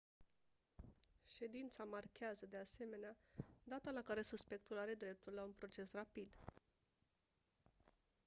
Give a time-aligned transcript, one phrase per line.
[1.27, 3.17] ședința marchează de asemenea
[3.63, 6.29] data la care suspectul are dreptul la un proces rapid